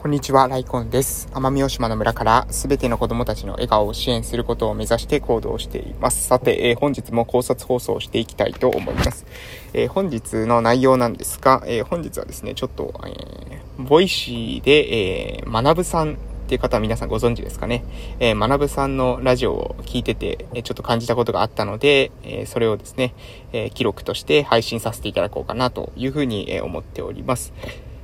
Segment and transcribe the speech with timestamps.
[0.00, 1.26] こんにちは、ライコンです。
[1.32, 6.24] 奄美大島の村からすべての子供たちの笑顔を支援することを目指して行動しています。
[6.24, 9.26] さて、えー、本日も考察放送をしていきたいと思います。
[9.72, 17.82] えー、本日の内容なんですが、えー、本日はですね、ちょっと、えボイシーで、えー、学ぶさんっていう方は皆さんご存知ですかね。
[18.20, 23.14] えー、学さんのラジオを聞いてて、えちょっと感じたことがあったので、えそれをですね、
[23.52, 27.52] え記録として配信させていただこうかなというふうに、え思っております。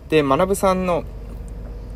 [0.09, 1.05] で、学さんの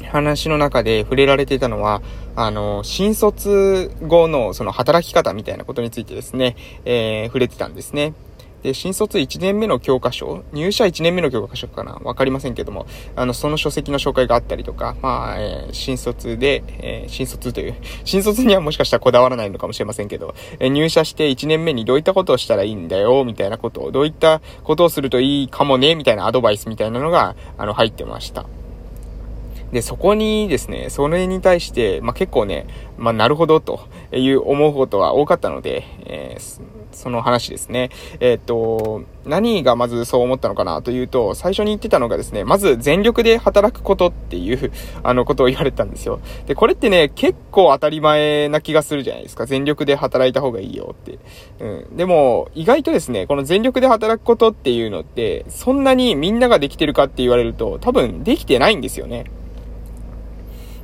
[0.05, 2.03] 話の中で触れられていたのは、
[2.37, 8.15] あの、新卒後のその働き方みたいなことについてですね、えー、触れてたんですね。
[8.63, 11.95] で、新卒1年目の教科書、入社1年目の教科書かな？
[12.03, 28.47] わかりませんけども、あの、その書籍の紹介があったりとか、まあ、えー、新卒で、えー、新卒という、 新卒にはもしかしたらこだわらないのかもしれませんけど、えー、入社して1年目にどういったことをしたらいいんだよ、みたいなことを、どういったことをするといいかもね、みたいなアドバイスみたいなのが、あの、入ってました。
[29.73, 33.81] で、そこにですね、それに対して、まあ、結構ね、まあ、なるほどと
[34.13, 37.91] いう思うことは多かったので、えー、その話ですね。
[38.21, 46.21] えー、っと、何がまずそう思ったのかなというと、最初に言ってたのがですね、まず全力で働くことっていう、 あのことを言われたんですよ。
[46.47, 49.47] で、これってね、結構当たり前な気がするじゃないですか。
[49.47, 51.19] 全力で働いた方がいいよって。
[51.61, 51.97] うん。
[51.97, 59.25] でも、意外とですね、この全力で働くことっていうのって、そんなにみんなができてるかって言われると、多分できてないんですよね。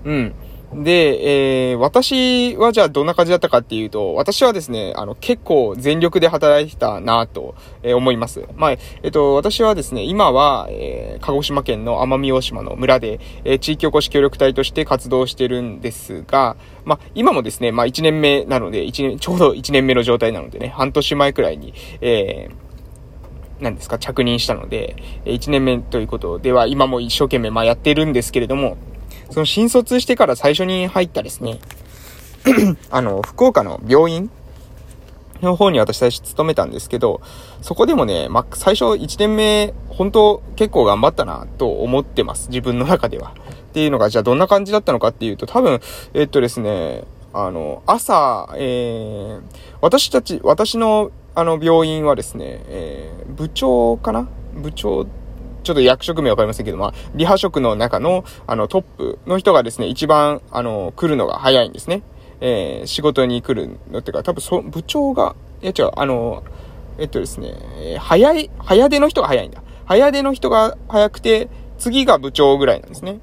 [0.04, 0.34] うん。
[0.82, 8.44] で、えー、私はじゃあどんな感じだったかっていうと、私はですね、あの、結構全力で働いてたなと、えー、思います。
[8.56, 28.76] まあ、えっと、私はですね、今は、えー、鹿児島県の奄美大島の村で、えー、地域おこし協力隊として活動してるんですが、まあ、今もですね、まあ、1年目なので、1年、ちょうど1年目の状態なのでね、半年前くらいに、えー、何ですか、着任したので、1年目ということでは、今も一生懸命、まあ、やってるんですけれども、
[29.34, 31.58] その新卒してから最初に入ったですね、
[32.88, 34.30] あの、福岡の病院
[35.42, 37.20] の方に私最初勤めたんですけど、
[37.60, 42.48] そこでもね、ま、最初1年目、本当結構頑張ったなと思ってます。
[42.48, 43.34] 自分の中では。
[43.70, 45.80] っていうのが、じゃあどんな感じだったのかっていうと、多分、
[46.12, 47.02] えっとですね、
[47.32, 49.42] あの、朝、えー、
[49.80, 54.28] 私たち、私の、あの、病院はですね、えー、部長かな？
[54.54, 55.08] 部長
[55.64, 62.02] ちょっと役職名わかりませんけど、まあ、リハ職の中の、あの、トップの人がですね、一番、あの、来るのが早いんですね。
[62.40, 66.44] えー、仕事に来るのっていうか、多分そ、部長が、いや違う、あの、
[66.98, 69.62] えっとですね、早い、早出の人が早いんだ。
[69.86, 71.48] 早出の人が早くて、
[71.78, 73.20] 次が部長ぐらいなんですね。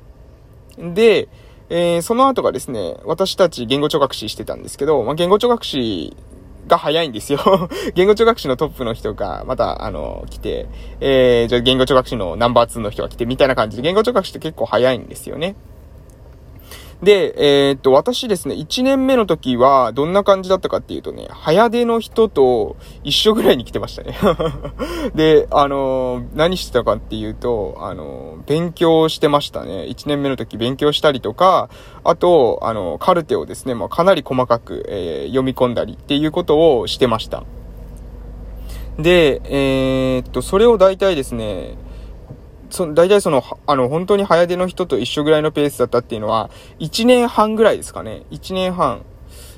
[0.77, 1.29] で、
[1.69, 6.17] えー、その後がですね、私たち言語聴覚士してたんですけど、まあ、言語聴覚士
[6.71, 7.39] が早いんですよ
[7.93, 10.67] 言語聴覚士のトップの人が、また、あの、来て、
[11.01, 15.55] えー、じゃあ言語聴覚士のナンバー2の人が来て、みたいな感じで、言語聴覚士って結構早いんですよね。
[17.01, 17.33] で、
[17.69, 24.15] えー、っと、私ですね、1年目の時は、どんな感じだったかっていうとね、早出の人と一緒ぐらいに来てましたね
[25.15, 29.87] で、あのー、何してたかっていうと、あのー、勉強してましたね。
[29.89, 31.69] 1年目の時勉強したりとか、
[32.03, 37.43] あと、あのカルテをですね、まあ、かなり細かく、え読み込んだりっていうことをしてました。
[38.99, 41.77] で、えっと、それを大体ですね、
[42.71, 46.49] そ大体その、あの、本当に早出の人と一緒ぐらいのペースだったっていうのは、
[46.79, 48.23] 1年半ぐらいですかね。
[48.31, 49.03] 1年半。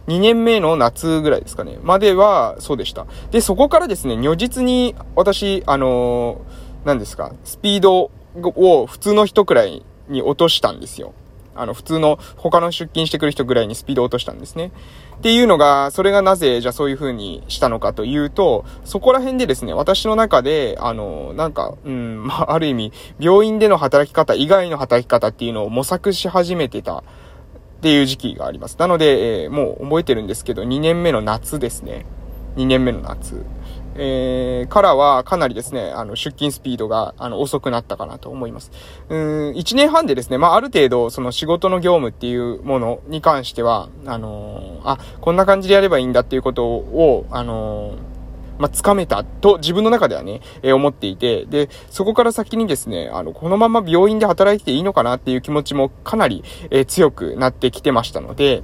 [0.08, 1.78] 2年目の夏ぐらいですかね。
[1.82, 3.06] までは、そうでした。
[3.32, 11.14] で、そこからですね、如実に、私、あのー、何ですか、スピードを普通の人くらいに落としたんですよ。
[11.56, 14.72] あの、普通の他の出勤してくる人ぐらいにスピードを落としたんですね。
[15.18, 27.04] っていうのが、それがなぜ、じゃあそういう風にしたのかというと、そこら辺でですね、私の中で、あの、なんか、うん、まあ、ある意味、病院での働き方以外の働き方っていうのを模索し始めてたっ
[27.82, 28.78] ていう時期があります。
[28.80, 32.06] なので、えー、もう覚えてるんですけど、2年目の夏ですね。
[32.56, 33.44] 2年目の夏。
[33.96, 38.72] えー、からはかなりですね、あの、出勤スピードが、あの、遅くなったかなと思います。
[39.10, 48.14] うん、1年半でですね、まあ、ある程度、その仕事の業務っていうものに関しては、あのー、あ、こんな感じでやればいいんだっていうことを、あのー
[48.60, 58.64] まあ、つかめたと自分の中ではね、えー、思っていて、で、そこから先にですね、あの、このまま病院で働いていいのかなっていう気持ちもかなり、えー、強くなってきてましたので、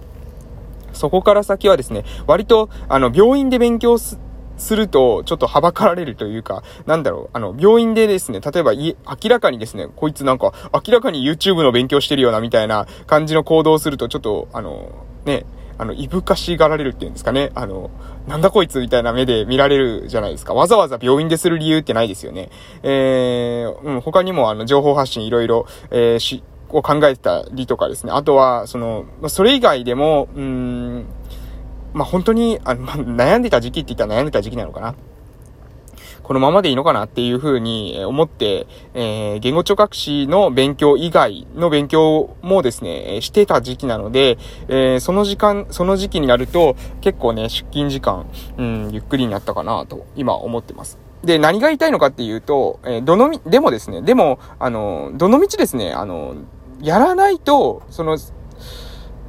[0.93, 4.19] そこから先はですね、割と、あの、病院で勉強す、
[4.59, 14.89] すると、ちょっとはばかられるというか、なんだろう、あの、病院でですね、例えば、い、明らかにですね、こいつなんか、明らかに YouTube の勉強してるような、みたいな感じの行動をすると、ちょっと、あの、
[15.25, 15.45] ね、
[15.79, 17.51] あの、いぶかしがられるっていうんですかね。
[17.55, 17.89] あの、
[18.27, 20.53] なんだこいつみたいな目で見られるじゃないですか。
[20.53, 22.49] わざわざ病院でする理由ってないですよね。
[22.83, 28.11] えー、うん、他にもあの、情報発信いろいろ、えー、し、を考えたりとかですね。
[28.11, 31.05] あとは、その、それ以外でも、うん、
[31.93, 34.95] まあ、本当に、あの、ま悩んでた時期って言ったら悩んでた時期なのかな。
[36.29, 44.37] このままでいいのかなっていうふうに思って、えー、言語聴覚士の勉強以外の勉強もですね、してた時期なので、
[44.67, 48.27] えー、その時間、その時期になると、結構ね、出勤時間、
[48.59, 50.99] うん、ゆっくりになったかなと、今思ってます。
[51.23, 56.35] で、何が言いたいのかっていうと、えー、どのみ、でもですね、でも、あの、どのみちですね、あの、
[56.79, 58.19] やらないと、その、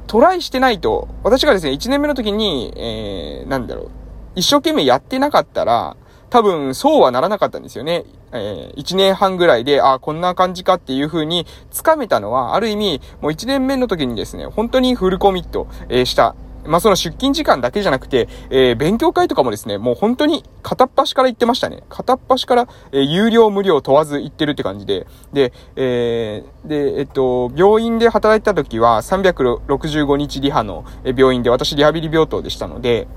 [0.07, 3.89] トライしてないと、私がですね、1年目の時に、えー、なんだろう、
[4.35, 5.95] 一生懸命やってなかったら、
[6.29, 8.05] 多分、そうはならなかったんですよね。
[8.31, 16.35] えー、1年半ぐらいで、あこんな感じかっていう風につかめたのは、ある意味、もう1年目の時にですね、本当にフルコミット、え、した。
[16.65, 21.83] まあ、その出勤時間だけじゃなくて、えー、勉強会とかもですね、もう本当に片っ端から行ってましたね。
[21.89, 25.07] 片っ端から、えー、有料無料問わず行ってるって感じで。
[25.33, 33.07] で、えー、で、えっと、病院で働いた時は365日リハの病院で、私リハビリ病棟でしたので、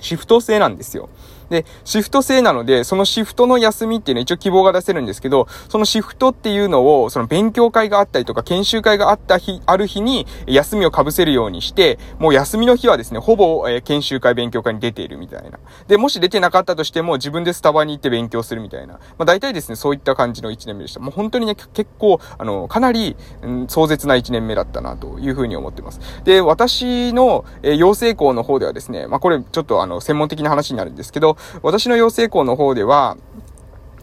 [0.00, 1.08] シフト制なんですよ。
[1.50, 15.58] で、シフト制なので、そのシフトの休みっていうのは一応希望が出せるんですけど、そのシフトっていうのを、その勉強会があったりとか、研修会があった日、ある日に休みを被せるようにして、もう休みの日はですね、ほぼ、えー、研修会、勉強会に出ているみたいな。
[15.86, 18.94] で、もし出てなかったとしても、自分でスタバに行って勉強するみたいな。
[18.94, 21.00] まあ大体ですね、そういった感じの1年目でした。
[21.00, 26.00] もう本当にね、結構、あの、かなり、うん、壮絶な1年目だったな、というふうに思ってます。
[26.24, 33.16] で、私の、えー、養成校の方ではですね、まあこれちょっとあの、専門的な話になるんですけど、私の養成校の方では、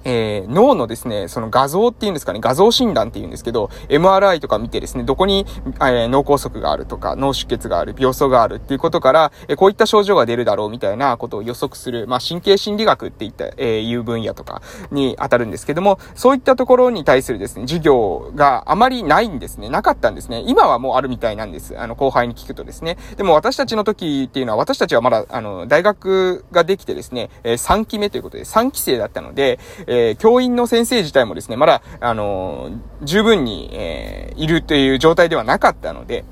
[0.05, 14.61] えー、脳のですね、その画像っていうんですかね、画像診断っていうんですけど、MRI とか見てですね、どこに、えー、脳梗塞があるとか、脳出血がある、病巣があるっていうことから、えー、こういった症状が出るだろうみたいなことを予測する、まあ、神経心理学っていった、えー、いう分野とか
[14.91, 19.69] に当たるんですけども、そういったところに対するですね、授業があまりないんですね。
[19.69, 20.43] なかったんですね。
[20.45, 21.79] 今はもうあるみたいなんです。
[21.79, 22.97] あの、後輩に聞くとですね。
[23.17, 32.71] でも私たちの時っていうのは、私たちはまだ、あの、大学ができてですね、えー、3期目ということで、3期生だったので、えー、教員の先生自体もですね、まだ、あの
[33.03, 36.25] 十分に、えー、いるという状態ではなかったので、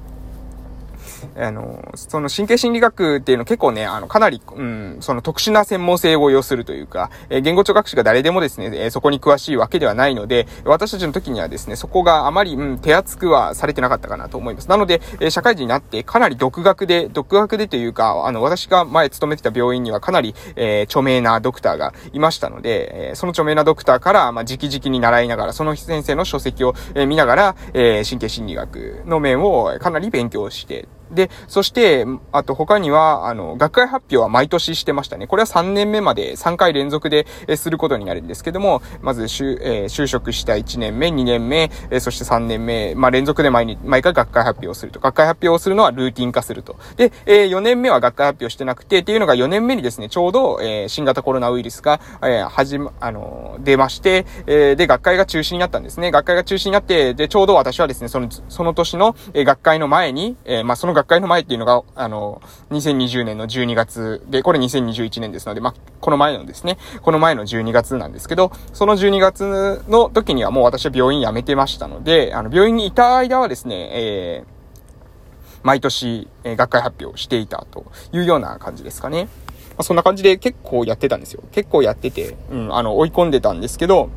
[1.35, 14.69] あの、その神経心理学っていうの結構ね、あの、かなり、うん、その特殊な専門性を要するというか、えー、言語聴覚士が誰でもですね、えー、そこに詳しいわけではないので、私たちの時にはですね、そこがあまり、うん、手厚くはされてなかったかなと思います。
[14.69, 35.27] なので、えー、社会人になってかなり独学で、独学でというか、あの、私が前勤めてた病院にはかなり、え著名なドクターがいましたので、えその著名なドクターから、まあ、直々に習いながら、その先生の書籍を、え見ながら、え神経心理学の面をかなり勉強して、で、そして、あと他には、あの、学会発表は毎年してましたね。
[35.27, 44.99] これは3年目まで3回連続で、えすることになるんですけども、まず、就、えー、就職した1年目、2年目、え、そして3年目、まあ、連続で毎日、毎回学会発表をすると。
[44.99, 46.77] 学会発表をするのはルーティン化すると。
[46.95, 56.11] で、えー、4年目は学会発表してなくて、っていうのが4年目にですね、ちょうど、えー、新型コロナウイルスが、えー、始ま、あの出まして、え、で、学会が中止になったんですね。
[56.11, 62.41] 学会が中止になって、で、ちょうど私はですね、その、その年の、え、学会の前に、え、まあ、その学学会の前っていうのが、あの、
[62.71, 79.25] 2020年の12月で、これ2021年ですので、ま、この前のですね、この前の12月なんですけど、その12月の時にはもう私は病院辞めてましたので、あの、病院にいた間はですね、えー、毎年、え、学会発表していたというような感じですかね。
[79.71, 81.43] まあ、そんな感じで結構やってたんですよ。
[81.51, 84.09] 結構やってて、うん、あの、追い込んでたんですけど、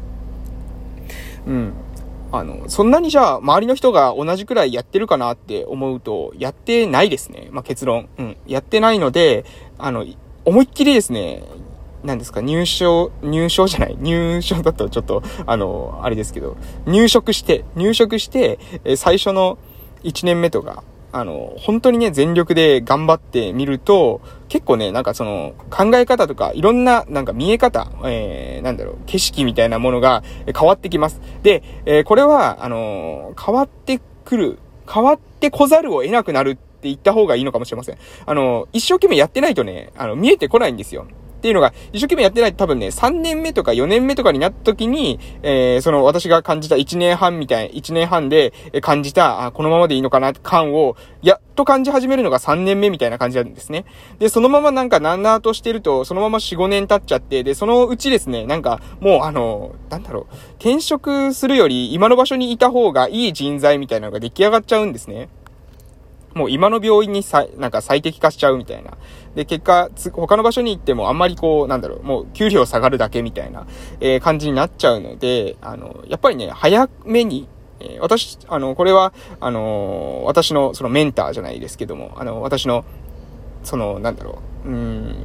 [1.46, 1.72] うん。
[2.32, 7.48] あの、そんなにじゃあ、周りの人が同じくらいやってるかなって思うと、やってないですね。
[7.50, 8.08] まあ、結論。
[8.18, 8.36] うん。
[8.46, 9.44] やってないので、
[9.78, 10.04] あの、
[10.44, 11.42] 思いっきりですね、
[12.04, 16.56] 何ですか、入賞、入賞じゃない、入賞だとちょっと、あの、あれですけど、
[16.86, 19.58] 入職して、入職して、え最初の
[20.04, 31.20] 1年目とか、あの、本当にね、全力で頑張ってみると、結構ね、なんかその、考え方とか、いろんな、なんか見え方、えー、なんだろう、景色みたいなものが変わってきます。
[31.42, 34.58] で、えー、これは、あのー、変わってくる、
[34.92, 37.98] 変わってこざるを得なくなるって言った方がいいのかもしれません。
[38.24, 41.06] あの一生懸命やってないとね、あの、見えてこないんですよ。
[41.36, 53.84] っていうのが、一生懸命やってないと多分ね、3年目とか4年目とかになった時に、えー、その私が感じた1年半みたい、1年半で感じた、あ、このままでいいのかな、感を、やっと感じ始めるのが3年目みたいな感じなんですね。
[54.18, 65.28] で、そのままなんかなんなとしてると、そのまま4、5年経っちゃって、で、そのうちですね、なんか、もうあの、なんだろう、転職するより今の場所にいた方がいい人材みたいなのが出来上がっちゃうんですね。
[66.36, 68.98] もう今の病院にさ、なんか最適化しちゃうみたいな。
[69.34, 73.66] で、結果、他の場所に行ってもあんまりこう、なんだろう、もう給料下がるだけみたいな、
[74.00, 77.48] えー、感じになっちゃうので、あの、やっぱりね、早めに、
[77.80, 82.84] えー、私、あの、これは、あのー、私のそのメンターじゃないですけども、あの、私の、
[83.64, 85.16] その、なんだろう、うん、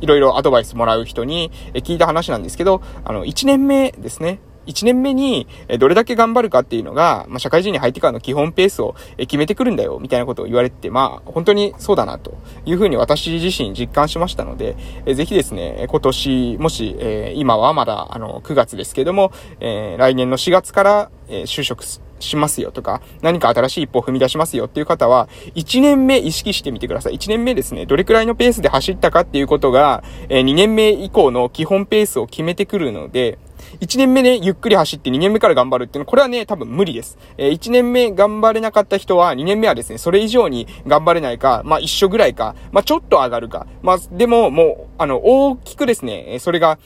[0.00, 4.38] いろいろアドバイスもらう人に聞いた話なんですけど、あの、1年目ですね。
[4.66, 5.46] 1年目に
[5.78, 21.84] どれだけ頑張るかっていうのが、まあ、社会人に入ってからの基本ペースを決めてくるんだよ、みたいなことを言われて、まあ、本当にそうだな、というふうに私自身実感しましたので、えぜひですね、今年、もし、え、今はまだ、あの、9月ですけども、え、来年の4月から、え、就職
[22.18, 27.14] しますよとか、何か新しい一歩を踏み出しますよっていう方は、1年目意識してみてください。
[27.14, 33.38] 1年目ですね、どれくらいのペースで走ったかっていうことが、え、2年目以降の基本ペースを決めてくるので、
[33.80, 37.18] 1年目ね、ゆっくり走って2年目から頑張るっていうのは、これはね、多分無理です。
[37.36, 43.66] えー、1年目頑張れなかった人は、2年目はですね、それ以上に頑張れないか、まあ一緒ぐらいか、まあちょっと上がるか。
[43.82, 46.78] まあでも、もう、あの、大きくですね、それが、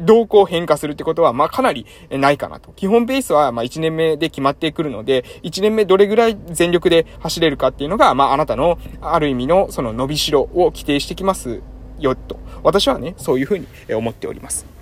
[0.00, 2.72] 動向変化するってことは、まあかなりないかなと。
[2.72, 11.62] 基本ベースは、まあ1年目で決まってくるので、1年目どれぐらい全力で走れるかっていうのが、まああなたの、ある意味のその伸びしろを規定してきます
[11.98, 12.38] よ、と。
[12.62, 14.77] 私はね、そういうふうに思っております。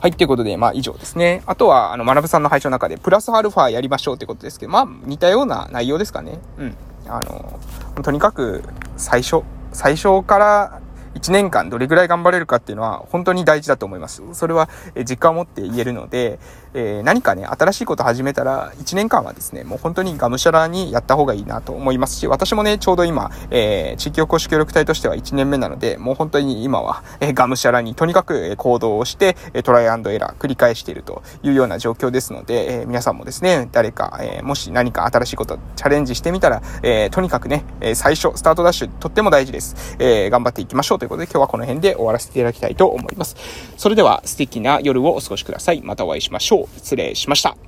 [0.00, 1.42] はい、ということで、まあ以上ですね。
[1.44, 6.38] あとは、あの、学さんの配信の中で、プラスアルファやりましょうってことですけど、まあ似たような内容ですかね。
[6.56, 6.76] うん。
[7.08, 7.58] あの、
[8.02, 8.62] とにかく、
[8.96, 10.80] 最初、最初から
[11.18, 14.22] 1年間どれぐらい頑張れるかっていうのは本当に大事だと思います。
[14.32, 14.68] それは
[15.08, 16.38] 実感を持って言えるので、
[16.74, 39.96] えー、何かね、新しいこと始めたら1年間はですね、もう本当にがむしゃらにやった方がいいなと思いますし、私もね、ちょうど今、えー、地域おこし協力隊としては1年目なので、もう本当に今は、えー、がむしゃらにとにかく行動をして、トライアンドエラー繰り返しているというような状況ですので、えー、皆さんもですね、誰か、えー、もし何か新しいことチャレンジしてみたら、えー、とにかくね、最初、スタートダッシュとっても大事です。
[39.98, 43.36] えー、頑張っていきましょうということで、今日はこの辺で終わらせていただきたいと思います。
[43.76, 45.80] それでは素敵な夜をお過ごしください。
[45.82, 46.68] またお会いしましょう。
[46.76, 47.67] 失礼しました。